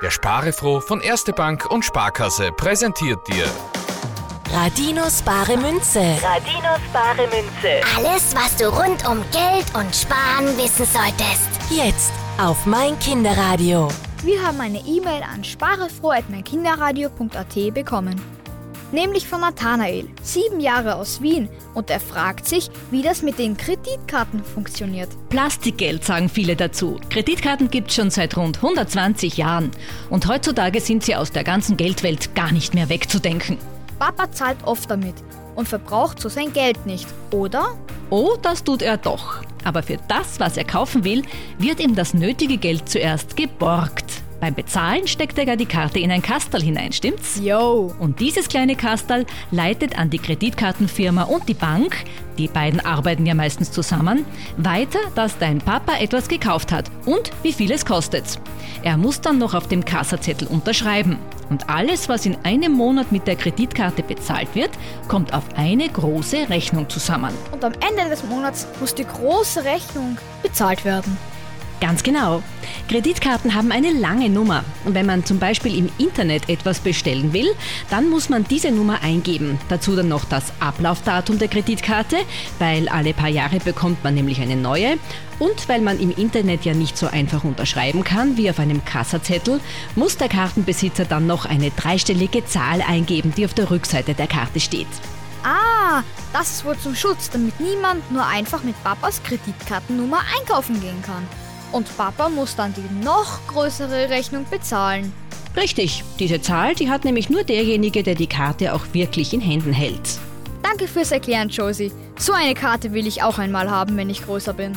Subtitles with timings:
[0.00, 3.46] Der Sparefroh von Erste Bank und Sparkasse präsentiert dir
[4.52, 6.16] Radinos bare Münze.
[6.22, 7.80] Radinos bare Münze.
[7.96, 11.48] Alles, was du rund um Geld und Sparen wissen solltest.
[11.68, 13.88] Jetzt auf mein Kinderradio.
[14.22, 18.37] Wir haben eine E-Mail an sparefroh.meinkinderradio.at bekommen.
[18.90, 23.56] Nämlich von Nathanael, sieben Jahre aus Wien, und er fragt sich, wie das mit den
[23.56, 25.10] Kreditkarten funktioniert.
[25.28, 26.98] Plastikgeld sagen viele dazu.
[27.10, 29.70] Kreditkarten gibt es schon seit rund 120 Jahren.
[30.08, 33.58] Und heutzutage sind sie aus der ganzen Geldwelt gar nicht mehr wegzudenken.
[33.98, 35.14] Papa zahlt oft damit
[35.54, 37.76] und verbraucht so sein Geld nicht, oder?
[38.08, 39.42] Oh, das tut er doch.
[39.64, 41.24] Aber für das, was er kaufen will,
[41.58, 44.07] wird ihm das nötige Geld zuerst geborgt.
[44.40, 47.40] Beim Bezahlen steckt er ja die Karte in ein Kastel hinein, stimmt's?
[47.42, 47.92] Yo.
[47.98, 52.04] Und dieses kleine Kastel leitet an die Kreditkartenfirma und die Bank,
[52.38, 54.24] die beiden arbeiten ja meistens zusammen,
[54.56, 58.38] weiter, dass dein Papa etwas gekauft hat und wie viel es kostet.
[58.84, 61.18] Er muss dann noch auf dem Kassazettel unterschreiben.
[61.50, 64.70] Und alles, was in einem Monat mit der Kreditkarte bezahlt wird,
[65.08, 67.34] kommt auf eine große Rechnung zusammen.
[67.50, 71.16] Und am Ende des Monats muss die große Rechnung bezahlt werden.
[71.80, 72.42] Ganz genau.
[72.88, 74.64] Kreditkarten haben eine lange Nummer.
[74.84, 77.54] Wenn man zum Beispiel im Internet etwas bestellen will,
[77.90, 79.60] dann muss man diese Nummer eingeben.
[79.68, 82.16] Dazu dann noch das Ablaufdatum der Kreditkarte,
[82.58, 84.96] weil alle paar Jahre bekommt man nämlich eine neue.
[85.38, 89.60] Und weil man im Internet ja nicht so einfach unterschreiben kann wie auf einem Kassazettel,
[89.94, 94.60] muss der Kartenbesitzer dann noch eine dreistellige Zahl eingeben, die auf der Rückseite der Karte
[94.60, 94.88] steht.
[95.44, 96.02] Ah,
[96.32, 101.28] das ist wohl zum Schutz, damit niemand nur einfach mit Papas Kreditkartennummer einkaufen gehen kann.
[101.72, 105.12] Und Papa muss dann die noch größere Rechnung bezahlen.
[105.56, 109.72] Richtig, diese Zahl, die hat nämlich nur derjenige, der die Karte auch wirklich in Händen
[109.72, 110.18] hält.
[110.62, 111.92] Danke fürs Erklären, Josie.
[112.18, 114.76] So eine Karte will ich auch einmal haben, wenn ich größer bin.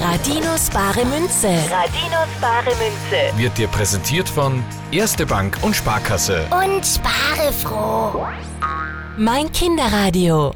[0.00, 1.48] Radinos bare Münze.
[1.70, 3.36] Radinos bare Münze.
[3.38, 6.46] wird dir präsentiert von Erste Bank und Sparkasse.
[6.50, 8.26] Und spare froh.
[9.16, 10.52] Mein Kinderradio.